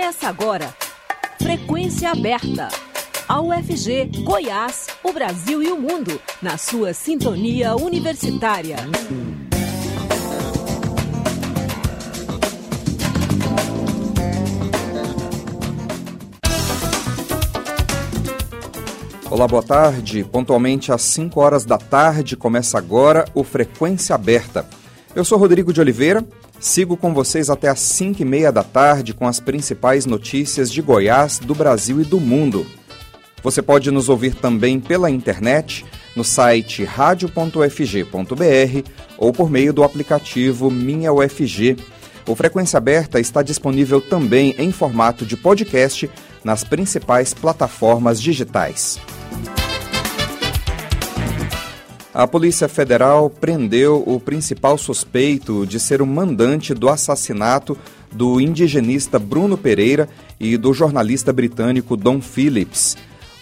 [0.00, 0.74] Começa agora.
[1.42, 2.68] Frequência aberta.
[3.28, 8.76] A UFG, Goiás, o Brasil e o mundo, na sua sintonia universitária.
[19.30, 20.24] Olá, boa tarde.
[20.24, 24.66] Pontualmente às 5 horas da tarde começa agora o Frequência Aberta.
[25.14, 26.24] Eu sou Rodrigo de Oliveira,
[26.60, 30.82] sigo com vocês até às 5 e meia da tarde com as principais notícias de
[30.82, 32.66] Goiás, do Brasil e do mundo.
[33.42, 35.84] Você pode nos ouvir também pela internet,
[36.14, 41.78] no site radio.ufg.br ou por meio do aplicativo Minha UFG.
[42.26, 46.10] O Frequência Aberta está disponível também em formato de podcast
[46.44, 49.00] nas principais plataformas digitais.
[52.12, 57.78] A Polícia Federal prendeu o principal suspeito de ser o mandante do assassinato
[58.10, 62.96] do indigenista Bruno Pereira e do jornalista britânico Don Phillips.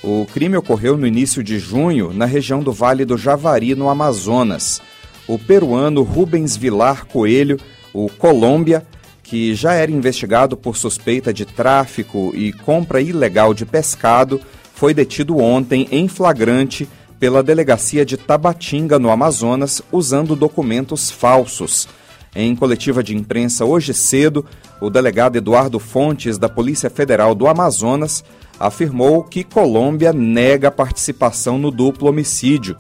[0.05, 4.83] O crime ocorreu no início de junho na região do Vale do Javari, no Amazonas.
[5.27, 7.59] O peruano Rubens Vilar Coelho,
[7.95, 8.87] o Colômbia,
[9.23, 14.39] que já era investigado por suspeita de tráfico e compra ilegal de pescado,
[14.75, 16.87] foi detido ontem em flagrante
[17.19, 21.89] pela delegacia de Tabatinga, no Amazonas, usando documentos falsos.
[22.35, 24.45] Em coletiva de imprensa hoje cedo,
[24.81, 28.23] o delegado Eduardo Fontes, da Polícia Federal do Amazonas,
[28.61, 32.77] afirmou que Colômbia nega participação no duplo homicídio.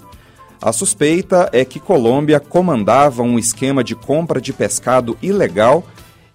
[0.61, 5.84] A suspeita é que Colômbia comandava um esquema de compra de pescado ilegal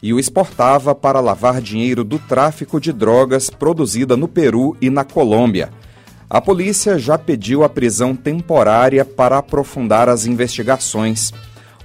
[0.01, 5.03] e o exportava para lavar dinheiro do tráfico de drogas produzida no Peru e na
[5.03, 5.71] Colômbia.
[6.33, 11.31] A polícia já pediu a prisão temporária para aprofundar as investigações.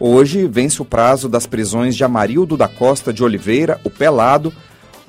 [0.00, 4.50] Hoje vence o prazo das prisões de Amarildo da Costa de Oliveira, o Pelado,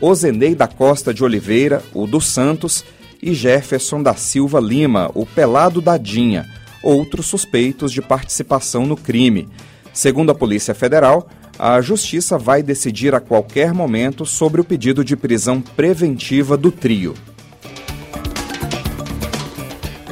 [0.02, 2.84] Ozenei da Costa de Oliveira, o dos Santos,
[3.24, 6.46] e Jefferson da Silva Lima, o Pelado da Dinha,
[6.84, 9.48] outros suspeitos de participação no crime.
[9.94, 15.16] Segundo a Polícia Federal, a Justiça vai decidir a qualquer momento sobre o pedido de
[15.16, 17.14] prisão preventiva do trio.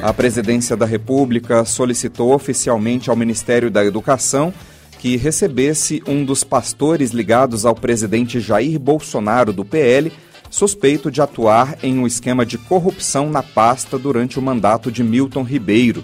[0.08, 4.54] A Presidência da República solicitou oficialmente ao Ministério da Educação
[4.98, 10.10] que recebesse um dos pastores ligados ao presidente Jair Bolsonaro do PL,
[10.48, 15.42] suspeito de atuar em um esquema de corrupção na pasta durante o mandato de Milton
[15.42, 16.02] Ribeiro.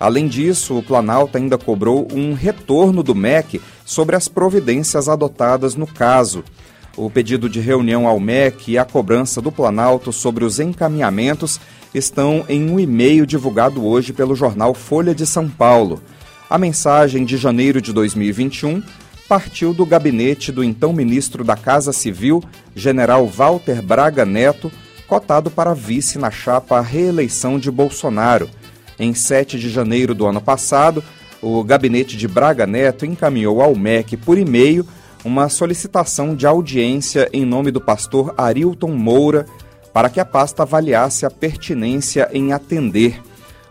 [0.00, 5.86] Além disso, o Planalto ainda cobrou um retorno do MEC sobre as providências adotadas no
[5.86, 6.42] caso.
[6.96, 11.60] O pedido de reunião ao MEC e a cobrança do Planalto sobre os encaminhamentos
[11.92, 16.00] estão em um e-mail divulgado hoje pelo jornal Folha de São Paulo.
[16.48, 18.80] A mensagem de janeiro de 2021
[19.28, 22.42] partiu do gabinete do então ministro da Casa Civil,
[22.76, 24.70] general Walter Braga Neto,
[25.08, 28.48] cotado para vice na chapa reeleição de Bolsonaro.
[29.00, 31.02] Em 7 de janeiro do ano passado,
[31.42, 34.86] o gabinete de Braga Neto encaminhou ao MEC por e-mail
[35.24, 39.46] uma solicitação de audiência em nome do pastor Arilton Moura,
[39.92, 43.20] para que a pasta avaliasse a pertinência em atender.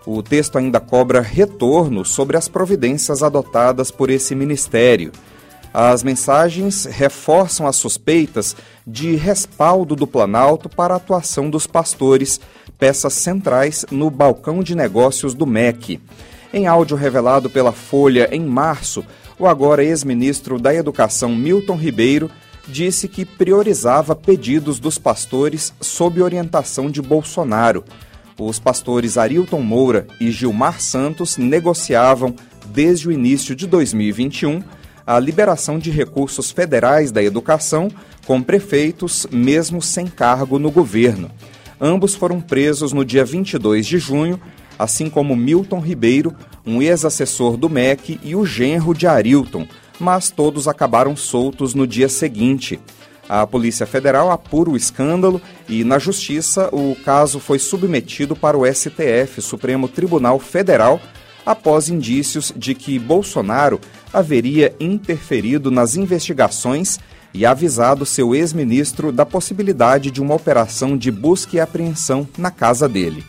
[0.05, 5.11] O texto ainda cobra retorno sobre as providências adotadas por esse ministério.
[5.73, 12.39] As mensagens reforçam as suspeitas de respaldo do Planalto para a atuação dos pastores,
[12.77, 15.99] peças centrais no balcão de negócios do MEC.
[16.53, 19.03] Em áudio revelado pela Folha em março,
[19.39, 22.29] o agora ex-ministro da Educação Milton Ribeiro
[22.67, 27.83] disse que priorizava pedidos dos pastores sob orientação de Bolsonaro.
[28.39, 32.35] Os pastores Arilton Moura e Gilmar Santos negociavam,
[32.65, 34.63] desde o início de 2021,
[35.05, 37.89] a liberação de recursos federais da educação
[38.25, 41.29] com prefeitos, mesmo sem cargo no governo.
[41.79, 44.39] Ambos foram presos no dia 22 de junho,
[44.77, 46.33] assim como Milton Ribeiro,
[46.65, 49.67] um ex-assessor do MEC, e o genro de Arilton,
[49.99, 52.79] mas todos acabaram soltos no dia seguinte.
[53.27, 58.65] A Polícia Federal apura o escândalo e, na Justiça, o caso foi submetido para o
[58.65, 60.99] STF, Supremo Tribunal Federal,
[61.45, 63.79] após indícios de que Bolsonaro
[64.13, 66.99] haveria interferido nas investigações
[67.33, 72.87] e avisado seu ex-ministro da possibilidade de uma operação de busca e apreensão na casa
[72.87, 73.23] dele.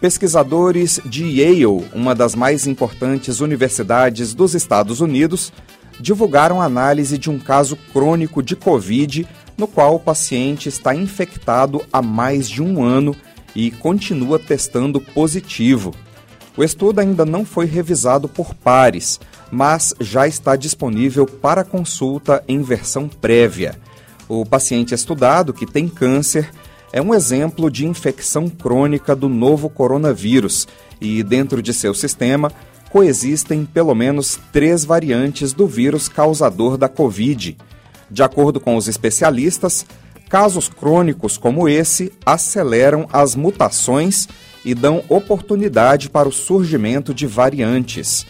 [0.00, 5.52] Pesquisadores de Yale, uma das mais importantes universidades dos Estados Unidos,
[5.98, 9.26] divulgaram análise de um caso crônico de Covid,
[9.56, 13.16] no qual o paciente está infectado há mais de um ano
[13.54, 15.94] e continua testando positivo.
[16.56, 19.18] O estudo ainda não foi revisado por pares,
[19.50, 23.74] mas já está disponível para consulta em versão prévia.
[24.28, 26.50] O paciente estudado que tem câncer
[26.92, 30.66] é um exemplo de infecção crônica do novo coronavírus
[31.00, 32.50] e, dentro de seu sistema,
[32.90, 37.56] coexistem pelo menos três variantes do vírus causador da Covid.
[38.10, 39.84] De acordo com os especialistas,
[40.28, 44.28] casos crônicos como esse aceleram as mutações
[44.64, 48.26] e dão oportunidade para o surgimento de variantes.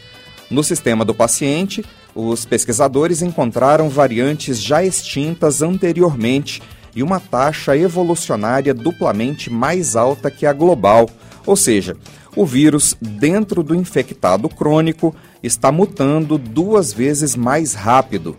[0.51, 6.63] No sistema do paciente, os pesquisadores encontraram variantes já extintas anteriormente
[6.97, 11.09] e uma taxa evolucionária duplamente mais alta que a global,
[11.45, 11.95] ou seja,
[12.35, 18.35] o vírus dentro do infectado crônico está mutando duas vezes mais rápido.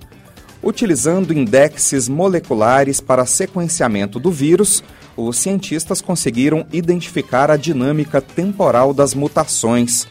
[0.62, 4.84] Utilizando indexes moleculares para sequenciamento do vírus,
[5.16, 10.08] os cientistas conseguiram identificar a dinâmica temporal das mutações.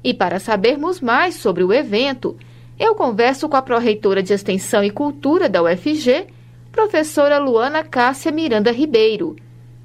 [0.05, 2.37] E para sabermos mais sobre o evento,
[2.79, 6.29] eu converso com a pró-reitora de Extensão e Cultura da UFG,
[6.71, 9.35] professora Luana Cássia Miranda Ribeiro.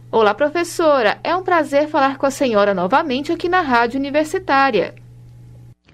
[0.10, 4.96] Olá, professora, é um prazer falar com a senhora novamente aqui na Rádio Universitária.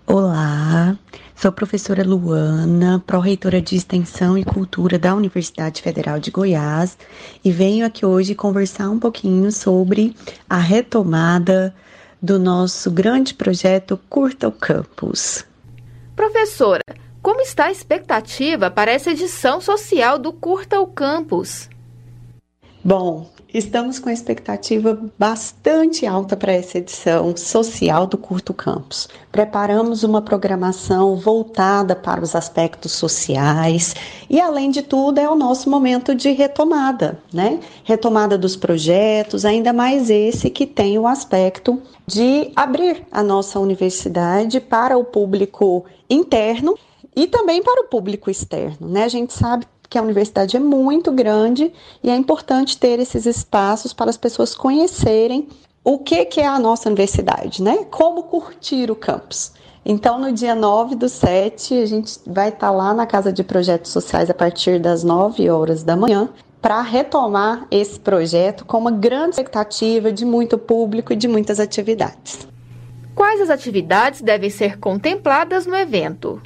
[0.05, 0.95] Olá,
[1.35, 6.95] sou professora Luana, pró-reitora de Extensão e Cultura da Universidade Federal de Goiás
[7.43, 10.15] e venho aqui hoje conversar um pouquinho sobre
[10.47, 11.73] a retomada
[12.21, 15.43] do nosso grande projeto Curta o Campus.
[16.15, 16.83] Professora,
[17.19, 21.67] como está a expectativa para essa edição social do Curta o Campus?
[22.83, 29.07] Bom, Estamos com expectativa bastante alta para essa edição social do Curto Campus.
[29.31, 33.93] Preparamos uma programação voltada para os aspectos sociais
[34.27, 37.59] e, além de tudo, é o nosso momento de retomada, né?
[37.83, 44.59] Retomada dos projetos, ainda mais esse que tem o aspecto de abrir a nossa universidade
[44.59, 46.75] para o público interno
[47.15, 49.03] e também para o público externo, né?
[49.03, 51.71] A gente sabe que a universidade é muito grande
[52.01, 55.47] e é importante ter esses espaços para as pessoas conhecerem
[55.83, 57.85] o que, que é a nossa universidade, né?
[57.91, 59.51] Como curtir o campus.
[59.85, 63.91] Então, no dia 9 do 7, a gente vai estar lá na Casa de Projetos
[63.91, 66.27] Sociais a partir das 9 horas da manhã
[66.59, 72.47] para retomar esse projeto com uma grande expectativa de muito público e de muitas atividades.
[73.13, 76.41] Quais as atividades devem ser contempladas no evento?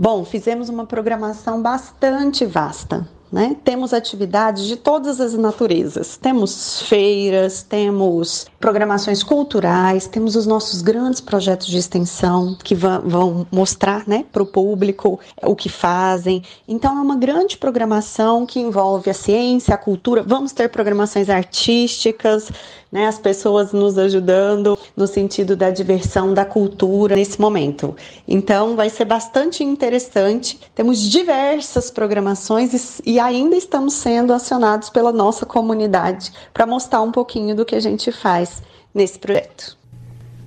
[0.00, 3.06] Bom, fizemos uma programação bastante vasta.
[3.30, 3.54] Né?
[3.62, 6.16] Temos atividades de todas as naturezas.
[6.16, 14.02] Temos feiras, temos programações culturais, temos os nossos grandes projetos de extensão que vão mostrar
[14.08, 16.42] né, para o público o que fazem.
[16.66, 20.24] Então, é uma grande programação que envolve a ciência, a cultura.
[20.26, 22.50] Vamos ter programações artísticas,
[22.90, 27.94] né, as pessoas nos ajudando no sentido da diversão, da cultura nesse momento.
[28.26, 30.58] Então, vai ser bastante interessante.
[30.74, 37.54] Temos diversas programações e ainda estamos sendo acionados pela nossa comunidade para mostrar um pouquinho
[37.54, 38.62] do que a gente faz
[38.94, 39.78] nesse projeto.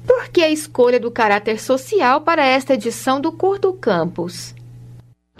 [0.05, 4.53] Por que a escolha do caráter social para esta edição do Curto Campus?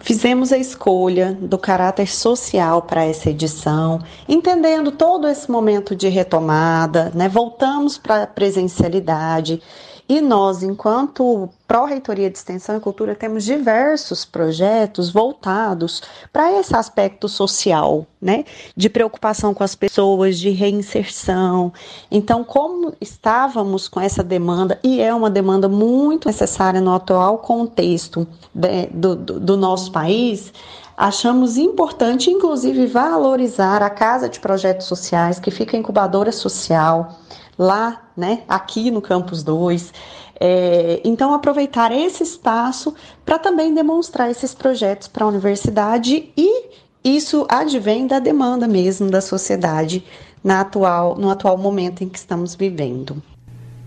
[0.04, 7.12] Fizemos a escolha do caráter social para essa edição, entendendo todo esse momento de retomada,
[7.16, 7.30] né?
[7.30, 9.62] Voltamos para a presencialidade
[10.14, 17.28] e nós, enquanto Pró-Reitoria de Extensão e Cultura, temos diversos projetos voltados para esse aspecto
[17.28, 18.46] social, né?
[18.78, 21.74] De preocupação com as pessoas, de reinserção.
[22.12, 28.28] Então, como estávamos com essa demanda, e é uma demanda muito necessária no atual contexto
[28.54, 30.54] do, do, do nosso país,
[30.96, 37.18] achamos importante, inclusive, valorizar a Casa de Projetos Sociais, que fica incubadora social
[37.58, 39.94] lá, né, aqui no Campus 2.
[40.40, 42.94] É, então, aproveitar esse espaço
[43.26, 46.72] para também demonstrar esses projetos para a universidade e
[47.04, 50.04] isso advém da demanda mesmo da sociedade
[50.44, 53.22] na atual, no atual momento em que estamos vivendo.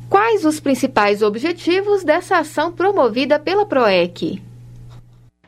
[0.08, 4.42] Quais os principais objetivos dessa ação promovida pela PROEC?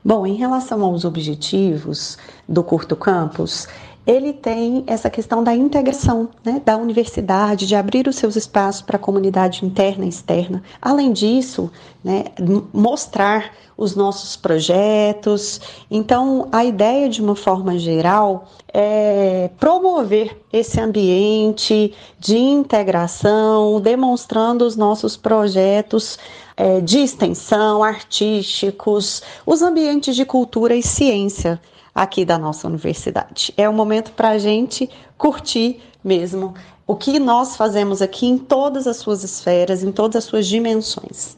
[0.04, 2.16] Bom, em relação aos objetivos
[2.48, 3.68] do Curto Campus,
[4.08, 8.96] ele tem essa questão da integração né, da universidade, de abrir os seus espaços para
[8.96, 10.62] a comunidade interna e externa.
[10.80, 11.70] Além disso,
[12.02, 12.24] né,
[12.72, 15.60] mostrar os nossos projetos.
[15.90, 24.74] Então, a ideia, de uma forma geral, é promover esse ambiente de integração, demonstrando os
[24.74, 26.18] nossos projetos
[26.56, 31.60] é, de extensão, artísticos, os ambientes de cultura e ciência
[32.02, 33.52] aqui da nossa universidade.
[33.56, 36.54] É o momento para a gente curtir mesmo
[36.86, 41.36] o que nós fazemos aqui em todas as suas esferas, em todas as suas dimensões.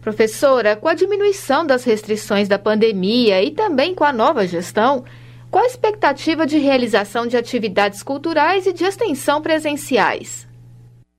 [0.00, 5.04] Professora, com a diminuição das restrições da pandemia e também com a nova gestão,
[5.50, 10.47] qual a expectativa de realização de atividades culturais e de extensão presenciais?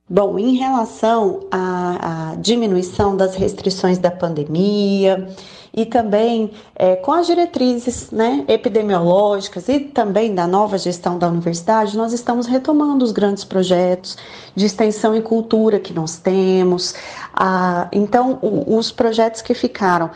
[0.09, 5.27] Bom, em relação à, à diminuição das restrições da pandemia,
[5.73, 11.95] e também é, com as diretrizes né, epidemiológicas e também da nova gestão da universidade,
[11.95, 14.17] nós estamos retomando os grandes projetos
[14.55, 16.95] de extensão e cultura que nós temos.
[17.33, 20.09] Ah, então, o, os projetos que ficaram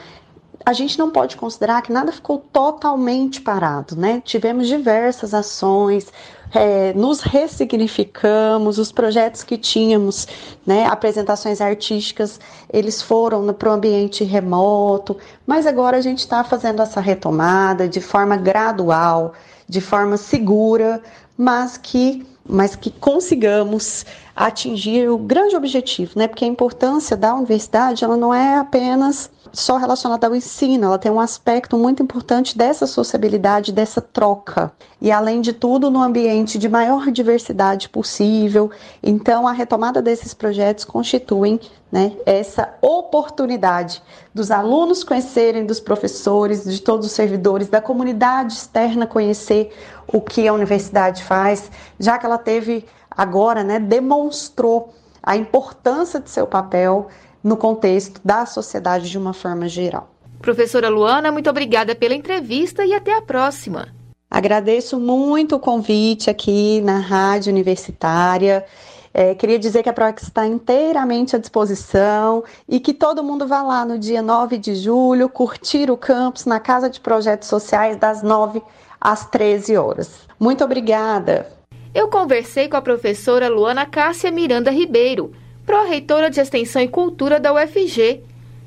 [0.66, 4.22] a gente não pode considerar que nada ficou totalmente parado, né?
[4.24, 6.08] Tivemos diversas ações,
[6.54, 10.28] é, nos ressignificamos, os projetos que tínhamos,
[10.66, 12.40] né, apresentações artísticas,
[12.72, 18.00] eles foram para o ambiente remoto, mas agora a gente está fazendo essa retomada de
[18.00, 19.34] forma gradual,
[19.68, 21.02] de forma segura,
[21.38, 24.06] mas que, mas que consigamos
[24.36, 26.28] atingir o grande objetivo, né?
[26.28, 31.12] Porque a importância da universidade ela não é apenas só relacionada ao ensino, ela tem
[31.12, 34.72] um aspecto muito importante dessa sociabilidade, dessa troca.
[35.00, 38.72] E além de tudo, no ambiente de maior diversidade possível.
[39.02, 41.60] Então, a retomada desses projetos constituem
[41.92, 44.02] né, essa oportunidade
[44.34, 49.72] dos alunos conhecerem, dos professores, de todos os servidores, da comunidade externa conhecer
[50.08, 51.70] o que a universidade faz,
[52.00, 54.92] já que ela teve agora, né, demonstrou
[55.22, 57.08] a importância de seu papel
[57.44, 60.10] no contexto da sociedade de uma forma geral.
[60.42, 63.88] Professora Luana, muito obrigada pela entrevista e até a próxima.
[64.30, 68.66] Agradeço muito o convite aqui na Rádio Universitária.
[69.14, 73.62] É, queria dizer que a PROEX está inteiramente à disposição e que todo mundo vá
[73.62, 78.24] lá no dia 9 de julho curtir o campus na Casa de Projetos Sociais das
[78.24, 78.62] 9
[79.00, 80.22] às 13 horas.
[80.40, 81.48] Muito obrigada.
[81.94, 85.32] Eu conversei com a professora Luana Cássia Miranda Ribeiro,
[85.66, 88.24] pró-reitora de Extensão e Cultura da UFG.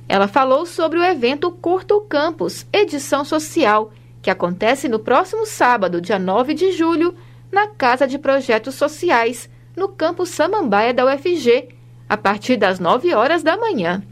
[0.09, 6.19] Ela falou sobre o evento Curto Campus, edição social, que acontece no próximo sábado, dia
[6.19, 7.15] 9 de julho,
[7.51, 11.69] na Casa de Projetos Sociais, no campus Samambaia da UFG,
[12.09, 14.03] a partir das 9 horas da manhã.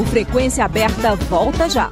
[0.00, 1.90] O Frequência Aberta volta já.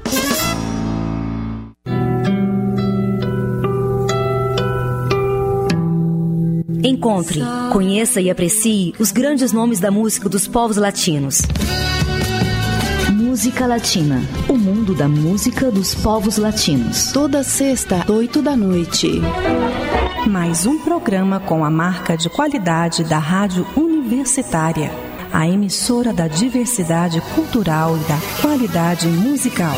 [6.86, 7.40] Encontre,
[7.72, 11.42] conheça e aprecie os grandes nomes da música dos povos latinos.
[13.12, 14.22] Música Latina.
[14.48, 17.10] O mundo da música dos povos latinos.
[17.10, 19.20] Toda sexta, oito da noite.
[20.28, 24.92] Mais um programa com a marca de qualidade da Rádio Universitária.
[25.32, 29.74] A emissora da diversidade cultural e da qualidade musical.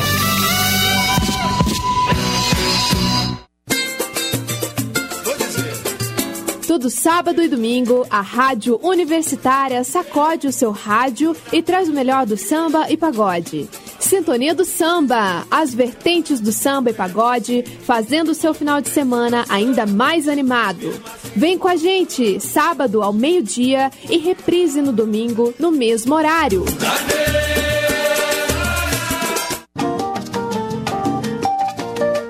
[6.79, 12.25] Todo sábado e domingo, a Rádio Universitária sacode o seu rádio e traz o melhor
[12.25, 13.69] do samba e pagode.
[13.99, 19.45] Sintonia do Samba, as vertentes do samba e pagode, fazendo o seu final de semana
[19.49, 20.95] ainda mais animado.
[21.35, 26.65] Vem com a gente, sábado ao meio-dia e reprise no domingo, no mesmo horário.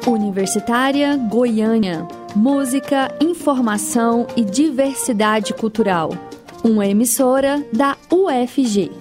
[0.06, 2.17] Universitária Goiânia.
[2.40, 6.10] Música, informação e diversidade cultural.
[6.62, 8.92] Uma emissora da UFG.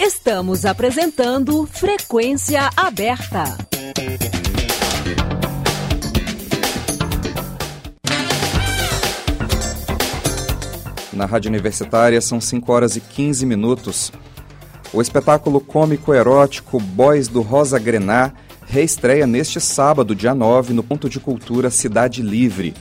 [0.00, 3.44] Estamos apresentando Frequência Aberta.
[11.12, 14.10] Na Rádio Universitária são 5 horas e 15 minutos.
[14.90, 18.32] O espetáculo cômico erótico Boys do Rosa Grená
[18.66, 22.74] reestreia neste sábado, dia 9, no Ponto de Cultura Cidade Livre.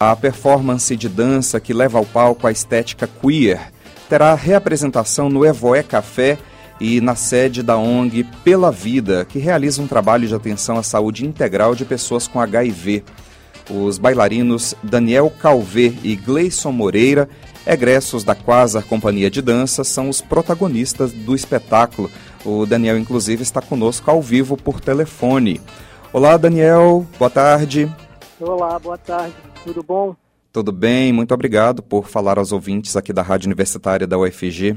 [0.00, 3.72] A performance de dança que leva ao palco a estética queer
[4.08, 6.38] terá reapresentação no Evoé Café
[6.80, 11.24] e na sede da ONG Pela Vida, que realiza um trabalho de atenção à saúde
[11.24, 13.02] integral de pessoas com HIV.
[13.70, 17.28] Os bailarinos Daniel Calvé e Gleison Moreira,
[17.66, 22.10] egressos da Quasar Companhia de Dança, são os protagonistas do espetáculo.
[22.46, 25.60] O Daniel, inclusive, está conosco ao vivo por telefone.
[26.12, 27.92] Olá, Daniel, boa tarde.
[28.40, 29.34] Olá, boa tarde,
[29.64, 30.14] tudo bom?
[30.52, 34.76] Tudo bem, muito obrigado por falar aos ouvintes aqui da Rádio Universitária da UFG.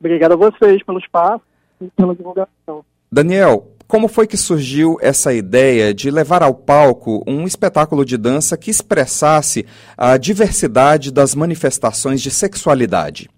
[0.00, 1.42] Obrigado a vocês pelo espaço
[1.78, 2.82] e pela divulgação.
[3.12, 8.56] Daniel, como foi que surgiu essa ideia de levar ao palco um espetáculo de dança
[8.56, 13.28] que expressasse a diversidade das manifestações de sexualidade?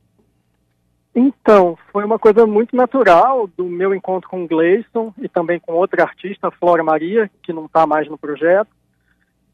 [1.15, 5.73] Então, foi uma coisa muito natural do meu encontro com o Gleison e também com
[5.73, 8.69] outra artista, Flora Maria, que não está mais no projeto.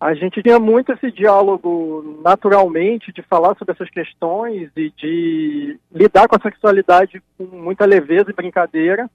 [0.01, 6.27] A gente tinha muito esse diálogo naturalmente de falar sobre essas questões e de lidar
[6.27, 9.11] com a sexualidade com muita leveza e brincadeira.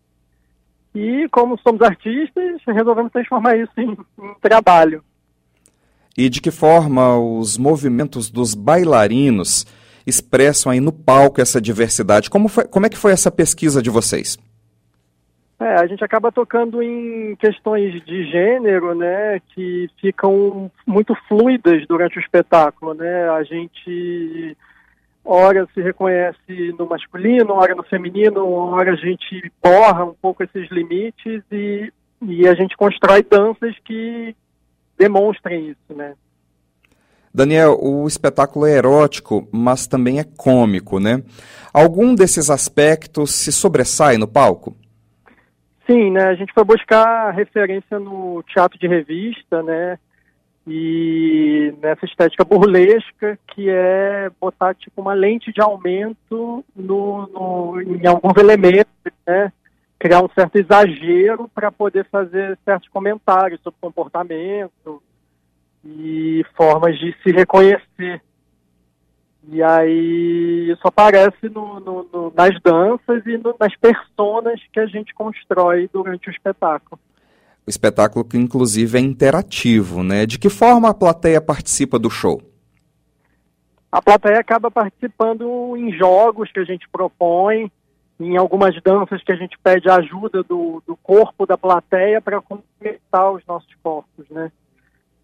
[0.93, 5.03] E como somos artistas, resolvemos transformar isso em, em trabalho.
[6.15, 9.65] E de que forma os movimentos dos bailarinos
[10.05, 12.29] expressam aí no palco essa diversidade?
[12.29, 14.37] Como, foi, como é que foi essa pesquisa de vocês?
[15.59, 22.17] É, a gente acaba tocando em questões de gênero, né, que ficam muito fluidas durante
[22.17, 23.29] o espetáculo, né?
[23.29, 24.57] A gente
[25.23, 30.69] hora se reconhece no masculino, hora no feminino, hora a gente borra um pouco esses
[30.69, 31.91] limites e,
[32.21, 34.35] e a gente constrói danças que
[34.97, 36.13] demonstrem isso, né?
[37.35, 41.21] Daniel, o espetáculo é erótico, mas também é cômico, né?
[41.73, 44.73] Algum desses aspectos se sobressai no palco?
[45.85, 46.23] Sim, né?
[46.29, 49.97] A gente foi buscar referência no teatro de revista, né?
[50.67, 58.07] e nessa estética burlesca que é botar tipo uma lente de aumento no, no em
[58.07, 58.91] alguns elementos,
[59.27, 59.51] né?
[59.99, 65.03] criar um certo exagero para poder fazer certos comentários sobre comportamento
[65.85, 68.21] e formas de se reconhecer.
[69.47, 75.13] E aí isso aparece no, no, no, nas danças e nas personas que a gente
[75.13, 76.99] constrói durante o espetáculo.
[77.65, 80.25] O espetáculo que inclusive é interativo, né?
[80.25, 82.41] De que forma a plateia participa do show?
[83.91, 87.71] A plateia acaba participando em jogos que a gente propõe,
[88.19, 93.31] em algumas danças que a gente pede ajuda do, do corpo da plateia para completar
[93.31, 94.51] os nossos corpos, né?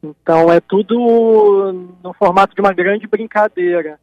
[0.03, 3.99] Então é tudo no formato de uma grande brincadeira.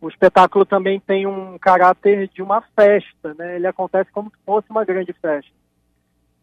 [0.00, 3.56] O espetáculo também tem um caráter de uma festa, né?
[3.56, 5.58] Ele acontece como se fosse uma grande festa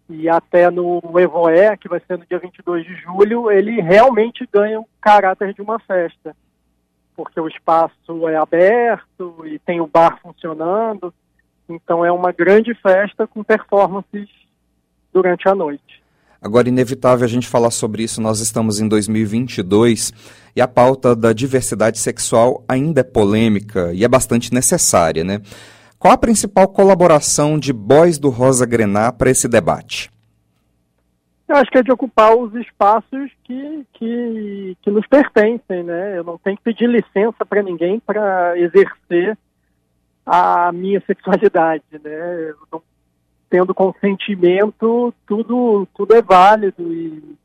[0.10, 4.80] e até no Evoé, que vai ser no dia 22 de julho, ele realmente ganha
[4.80, 6.36] o caráter de uma festa,
[7.16, 11.14] porque o espaço é aberto e tem o bar funcionando,
[11.68, 14.30] então é uma grande festa com performances
[15.12, 16.04] durante a noite.
[16.46, 20.14] Agora, inevitável a gente falar sobre isso, nós estamos em 2022
[20.56, 25.42] e a pauta da diversidade sexual ainda é polêmica e é bastante necessária, né?
[25.98, 30.12] Qual a principal colaboração de Boys do Rosa Grená para esse debate?
[31.48, 36.16] Eu acho que é de ocupar os espaços que, que, que nos pertencem, né?
[36.16, 39.36] Eu não tenho que pedir licença para ninguém para exercer
[40.24, 42.54] a minha sexualidade, né?
[42.72, 42.84] Não,
[43.56, 47.38] tendo consentimento, tudo, tudo é válido e,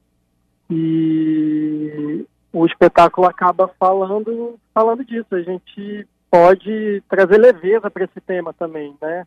[0.69, 5.33] e o espetáculo acaba falando, falando disso.
[5.37, 9.25] A gente pode trazer leveza para esse tema também, né?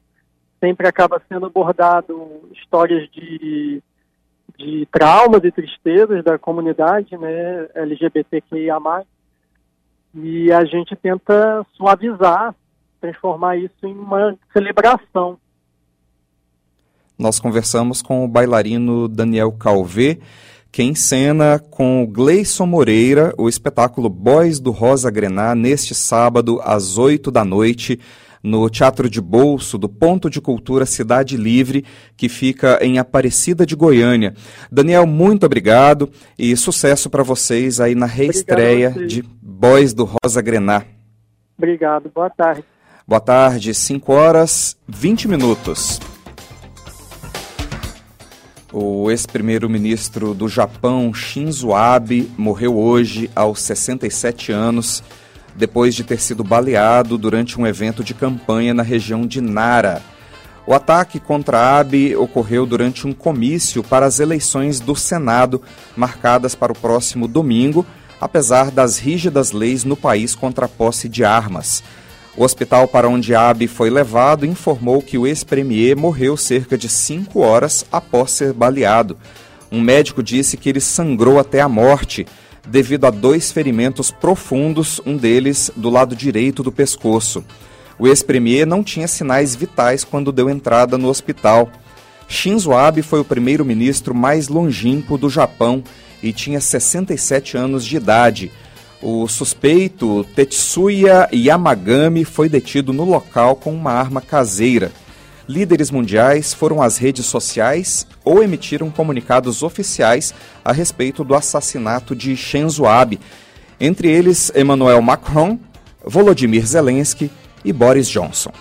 [0.59, 3.81] Sempre acaba sendo abordado histórias de,
[4.57, 8.77] de traumas e tristezas da comunidade, né, LGBTQIA+,
[10.15, 12.53] e a gente tenta suavizar,
[12.99, 15.39] transformar isso em uma celebração.
[17.23, 20.17] Nós conversamos com o bailarino Daniel Calvé,
[20.69, 27.31] que encena com Gleison Moreira o espetáculo Boys do Rosa Grená neste sábado às 8
[27.31, 27.97] da noite
[28.43, 31.85] no Teatro de Bolso do Ponto de Cultura Cidade Livre,
[32.17, 34.33] que fica em Aparecida de Goiânia.
[34.69, 40.83] Daniel, muito obrigado e sucesso para vocês aí na reestreia de Boys do Rosa Grená.
[41.57, 42.65] Obrigado, boa tarde.
[43.07, 46.01] Boa tarde, 5 horas 20 minutos.
[48.73, 55.03] O ex-primeiro-ministro do Japão, Shinzo Abe, morreu hoje aos 67 anos,
[55.55, 60.01] depois de ter sido baleado durante um evento de campanha na região de Nara.
[60.65, 65.61] O ataque contra Abe ocorreu durante um comício para as eleições do Senado,
[65.95, 67.85] marcadas para o próximo domingo,
[68.19, 71.83] apesar das rígidas leis no país contra a posse de armas.
[72.35, 77.41] O hospital para onde Abe foi levado informou que o ex-premier morreu cerca de cinco
[77.41, 79.15] horas após ser baleado.
[79.71, 82.25] Um médico disse que ele sangrou até a morte,
[82.67, 87.43] devido a dois ferimentos profundos, um deles do lado direito do pescoço.
[87.99, 91.71] O ex-premier não tinha sinais vitais quando deu entrada no hospital.
[92.27, 95.83] Shinzo Abe foi o primeiro-ministro mais longínquo do Japão
[96.21, 98.51] e tinha 67 anos de idade
[99.03, 104.93] o suspeito Tetsuya Yamagami foi detido no local com uma arma caseira.
[105.47, 112.37] Líderes mundiais foram às redes sociais ou emitiram comunicados oficiais a respeito do assassinato de
[112.37, 113.19] Shinzo Abe,
[113.77, 115.59] entre eles Emmanuel Macron,
[116.05, 117.29] Volodymyr Zelensky
[117.65, 118.53] e Boris Johnson.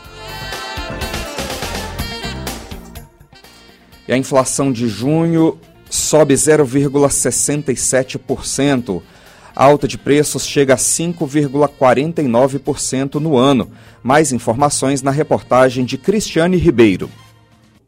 [4.08, 5.56] E a inflação de junho
[5.88, 9.02] sobe 0,67%
[9.54, 13.70] a alta de preços chega a 5,49% no ano.
[14.02, 17.10] Mais informações na reportagem de Cristiane Ribeiro.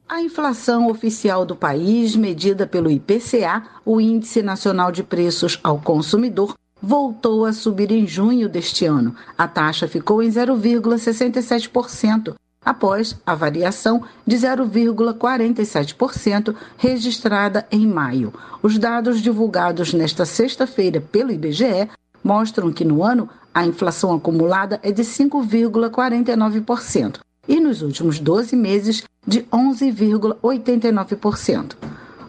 [0.08, 6.54] A inflação oficial do país, medida pelo IPCA, o Índice Nacional de Preços ao Consumidor,
[6.80, 9.16] voltou a subir em junho deste ano.
[9.36, 18.32] A taxa ficou em 0,67%, após a variação de 0,47% registrada em maio.
[18.62, 21.90] Os dados divulgados nesta sexta-feira pelo IBGE
[22.22, 29.04] mostram que no ano a inflação acumulada é de 5,49% e nos últimos 12 meses
[29.26, 31.74] de 11,89%.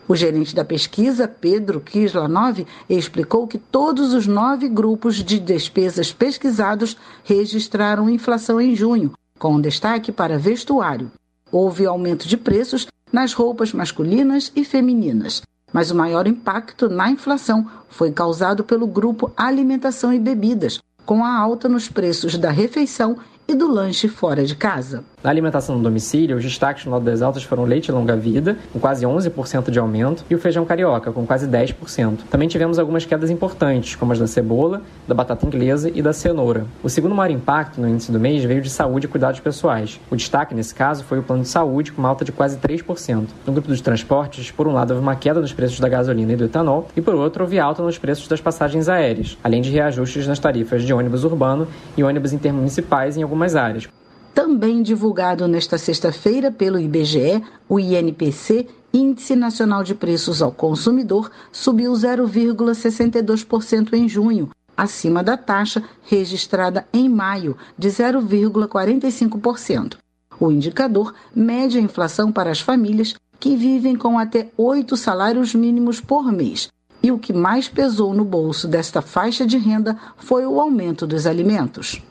[0.07, 6.95] O gerente da pesquisa, Pedro Kislanov, explicou que todos os nove grupos de despesas pesquisados
[7.23, 11.11] registraram inflação em junho, com destaque para vestuário.
[11.51, 17.69] Houve aumento de preços nas roupas masculinas e femininas, mas o maior impacto na inflação
[17.89, 23.17] foi causado pelo grupo alimentação e bebidas, com a alta nos preços da refeição
[23.47, 25.03] e do lanche fora de casa.
[25.25, 29.07] Na alimentação no domicílio, os destaques no lado das altas foram leite longa-vida, com quase
[29.07, 32.19] 11% de aumento, e o feijão carioca, com quase 10%.
[32.29, 36.67] Também tivemos algumas quedas importantes, como as da cebola, da batata inglesa e da cenoura.
[36.83, 39.99] O segundo maior impacto no índice do mês veio de saúde e cuidados pessoais.
[40.11, 43.25] O destaque, nesse caso, foi o plano de saúde, com uma alta de quase 3%.
[43.47, 46.35] No grupo dos transportes, por um lado, houve uma queda nos preços da gasolina e
[46.35, 50.27] do etanol, e por outro, houve alta nos preços das passagens aéreas, além de reajustes
[50.27, 53.89] nas tarifas de ônibus urbano e ônibus intermunicipais em algumas áreas.
[54.35, 61.93] Também divulgado nesta sexta-feira pelo IBGE, o INPC, Índice Nacional de Preços ao Consumidor, subiu
[61.93, 69.95] 0,62% em junho, acima da taxa registrada em maio, de 0,45%.
[70.37, 76.01] O indicador mede a inflação para as famílias que vivem com até oito salários mínimos
[76.01, 76.67] por mês.
[77.01, 81.25] E o que mais pesou no bolso desta faixa de renda foi o aumento dos
[81.25, 82.03] alimentos.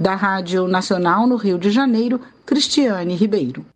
[0.00, 3.66] Da Rádio Nacional no Rio de Janeiro, Cristiane Ribeiro.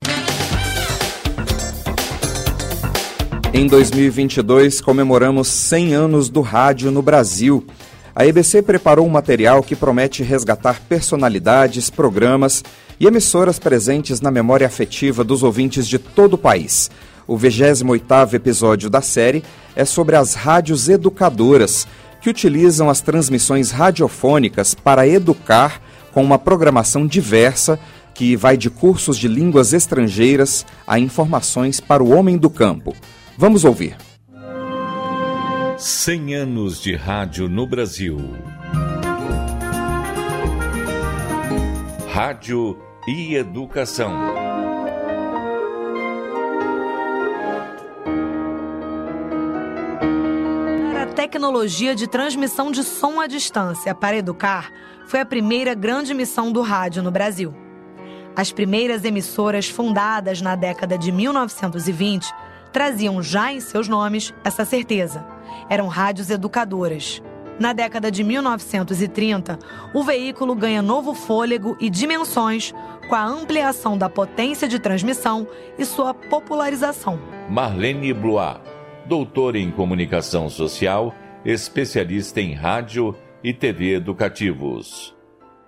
[3.52, 7.66] Em 2022, comemoramos 100 anos do rádio no Brasil.
[8.16, 12.64] A EBC preparou um material que promete resgatar personalidades, programas
[12.98, 16.90] e emissoras presentes na memória afetiva dos ouvintes de todo o país.
[17.26, 19.44] O 28º episódio da série
[19.76, 21.86] é sobre as rádios educadoras,
[22.22, 25.83] que utilizam as transmissões radiofônicas para educar
[26.14, 27.78] com uma programação diversa
[28.14, 32.94] que vai de cursos de línguas estrangeiras a informações para o homem do campo.
[33.36, 33.96] Vamos ouvir.
[35.76, 38.16] 100 anos de rádio no Brasil.
[42.12, 44.12] Rádio e Educação.
[51.02, 54.70] A tecnologia de transmissão de som à distância para educar
[55.06, 57.54] foi a primeira grande missão do rádio no Brasil.
[58.36, 62.26] As primeiras emissoras fundadas na década de 1920
[62.72, 65.24] traziam já em seus nomes essa certeza.
[65.68, 67.22] Eram rádios educadoras.
[67.58, 69.58] Na década de 1930,
[69.94, 72.74] o veículo ganha novo fôlego e dimensões
[73.08, 75.46] com a ampliação da potência de transmissão
[75.78, 77.20] e sua popularização.
[77.48, 78.56] Marlene Blois,
[79.06, 81.14] doutora em comunicação social,
[81.44, 83.14] especialista em rádio
[83.44, 85.14] e TV educativos.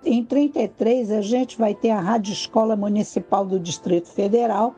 [0.02, 4.74] Em 33, a gente vai ter a Rádio Escola Municipal do Distrito Federal,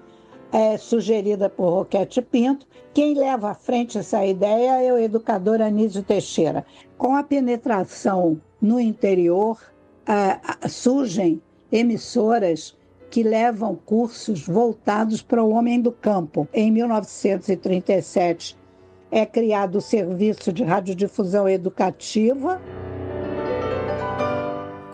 [0.51, 2.67] é, sugerida por Roquete Pinto.
[2.93, 6.67] Quem leva à frente essa ideia é o educador Anísio Teixeira.
[6.97, 9.61] Com a penetração no interior,
[10.07, 12.77] é, surgem emissoras
[13.11, 16.49] que levam cursos voltados para o homem do campo.
[16.53, 18.57] Em 1937,
[19.11, 22.61] é criado o Serviço de Radiodifusão Educativa.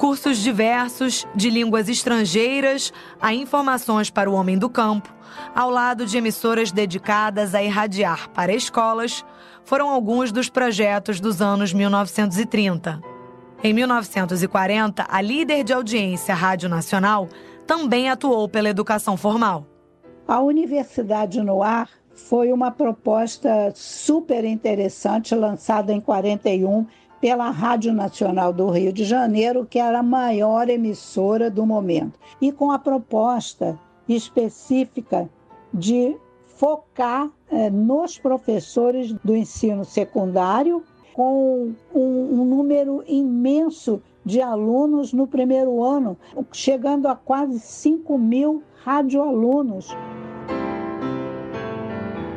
[0.05, 5.11] Cursos diversos de línguas estrangeiras a informações para o homem do campo,
[5.55, 9.25] ao lado de emissoras dedicadas a irradiar para escolas,
[9.64, 13.01] foram alguns dos projetos dos anos 1930.
[13.62, 17.27] Em 1940, a líder de audiência Rádio Nacional
[17.67, 19.67] também atuou pela educação formal.
[20.29, 26.87] A Universidade no Ar foi uma proposta super interessante lançada em 41
[27.24, 32.52] pela Rádio Nacional do Rio de Janeiro, que era a maior emissora do momento, e
[32.52, 35.26] com a proposta específica
[35.72, 36.14] de
[36.58, 40.82] focar eh, nos professores do ensino secundário,
[41.14, 46.18] com um, um número imenso de alunos no primeiro ano,
[46.52, 49.96] chegando a quase 5 mil radioalunos.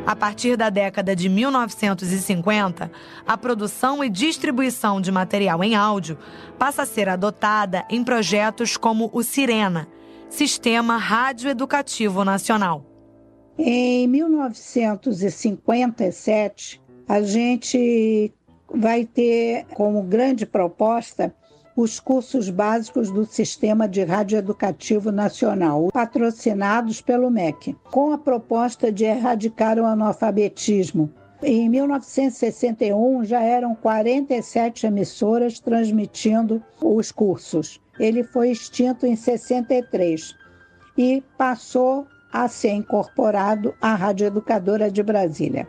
[0.07, 2.89] A partir da década de 1950,
[3.27, 6.17] a produção e distribuição de material em áudio
[6.57, 9.85] passa a ser adotada em projetos como o Sirena,
[10.29, 12.85] Sistema Radioeducativo Nacional.
[13.59, 18.33] Em 1957, a gente
[18.73, 21.35] vai ter como grande proposta
[21.77, 29.05] os cursos básicos do Sistema de Radioeducativo Nacional, patrocinados pelo MEC, com a proposta de
[29.05, 31.13] erradicar o analfabetismo.
[31.43, 37.79] Em 1961, já eram 47 emissoras transmitindo os cursos.
[37.99, 40.35] Ele foi extinto em 63
[40.97, 45.67] e passou a ser incorporado à Rádio Educadora de Brasília.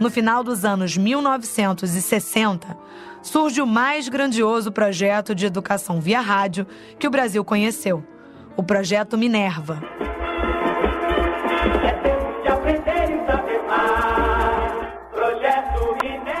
[0.00, 2.76] No final dos anos 1960,
[3.22, 6.66] surge o mais grandioso projeto de educação via rádio
[6.98, 8.04] que o Brasil conheceu,
[8.56, 9.80] o Projeto Minerva.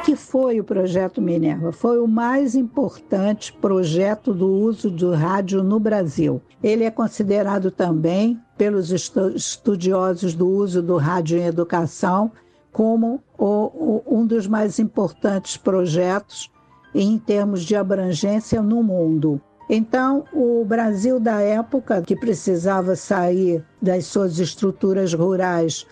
[0.04, 1.72] que foi o projeto Minerva?
[1.72, 6.40] Foi o mais importante projeto do uso do rádio no Brasil.
[6.62, 12.30] Ele é considerado também pelos estudiosos do uso do rádio em educação
[12.76, 16.52] como o, o, um dos mais importantes projetos
[16.94, 19.40] em termos de abrangência no mundo.
[19.66, 25.86] Então, o Brasil da época, que precisava sair das suas estruturas rurais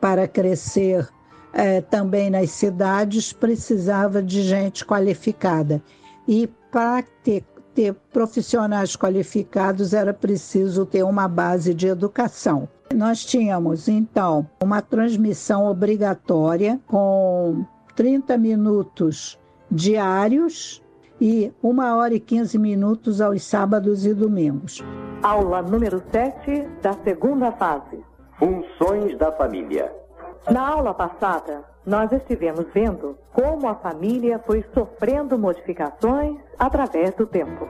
[0.00, 1.08] para crescer
[1.52, 5.82] é, também nas cidades, precisava de gente qualificada.
[6.28, 12.68] E para ter, ter profissionais qualificados era preciso ter uma base de educação.
[12.94, 19.38] Nós tínhamos, então, uma transmissão obrigatória com 30 minutos
[19.70, 20.82] diários
[21.20, 24.82] e 1 hora e 15 minutos aos sábados e domingos.
[25.22, 28.02] Aula número 7 da segunda fase.
[28.38, 29.92] Funções da família.
[30.50, 37.68] Na aula passada, nós estivemos vendo como a família foi sofrendo modificações através do tempo.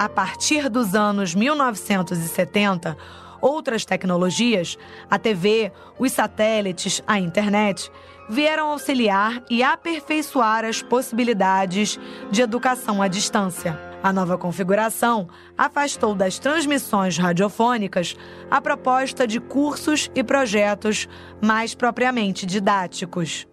[0.00, 2.96] A partir dos anos 1970,
[3.38, 4.78] outras tecnologias,
[5.10, 7.92] a TV, os satélites, a internet,
[8.26, 13.78] vieram auxiliar e aperfeiçoar as possibilidades de educação à distância.
[14.02, 18.16] A nova configuração afastou das transmissões radiofônicas
[18.50, 21.06] a proposta de cursos e projetos
[21.42, 23.46] mais propriamente didáticos.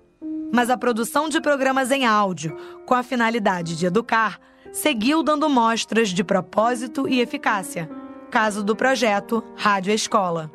[0.54, 2.56] Mas a produção de programas em áudio,
[2.86, 4.40] com a finalidade de educar,
[4.72, 7.90] seguiu dando mostras de propósito e eficácia.
[8.30, 10.52] Caso do projeto Rádio Escola.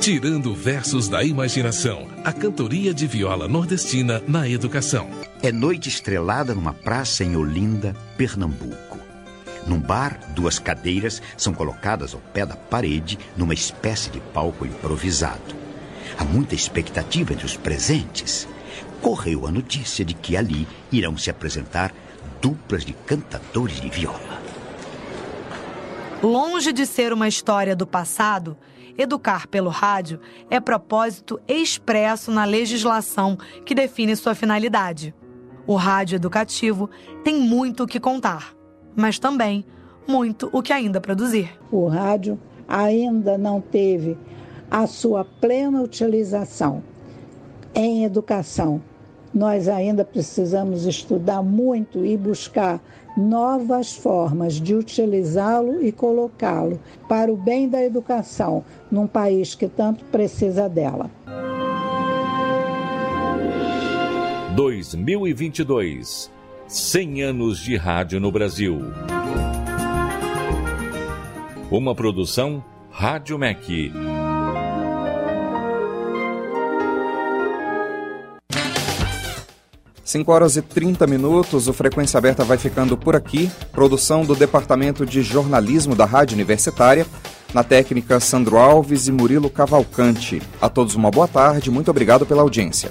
[0.00, 5.10] Tirando versos da imaginação, a cantoria de viola nordestina na educação.
[5.42, 8.98] É noite estrelada numa praça em Olinda, Pernambuco.
[9.66, 15.54] Num bar, duas cadeiras são colocadas ao pé da parede numa espécie de palco improvisado.
[16.18, 18.48] Há muita expectativa entre os presentes.
[19.00, 21.92] Correu a notícia de que ali irão se apresentar
[22.40, 24.40] duplas de cantadores de viola.
[26.22, 28.56] Longe de ser uma história do passado,
[29.00, 35.14] Educar pelo rádio é propósito expresso na legislação que define sua finalidade.
[35.66, 36.90] O rádio educativo
[37.24, 38.54] tem muito o que contar,
[38.94, 39.64] mas também
[40.06, 41.58] muito o que ainda produzir.
[41.70, 44.18] O rádio ainda não teve
[44.70, 46.82] a sua plena utilização
[47.74, 48.82] em educação.
[49.32, 52.80] Nós ainda precisamos estudar muito e buscar
[53.16, 60.04] novas formas de utilizá-lo e colocá-lo para o bem da educação num país que tanto
[60.06, 61.10] precisa dela.
[64.54, 66.30] 2022
[66.66, 68.80] 100 anos de rádio no Brasil.
[71.70, 73.92] Uma produção Rádio MEC.
[80.10, 83.48] Cinco horas e 30 minutos, o Frequência Aberta vai ficando por aqui.
[83.70, 87.06] Produção do Departamento de Jornalismo da Rádio Universitária.
[87.54, 90.42] Na técnica, Sandro Alves e Murilo Cavalcante.
[90.60, 92.90] A todos uma boa tarde, muito obrigado pela audiência.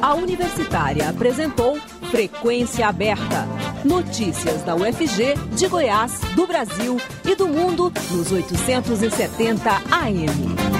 [0.00, 1.76] A Universitária apresentou
[2.12, 3.44] Frequência Aberta.
[3.84, 10.77] Notícias da UFG, de Goiás, do Brasil e do mundo nos 870 AM.